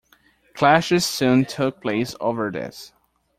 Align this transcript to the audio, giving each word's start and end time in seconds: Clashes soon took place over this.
Clashes 0.55 1.05
soon 1.05 1.45
took 1.45 1.79
place 1.79 2.15
over 2.19 2.49
this. 2.49 2.91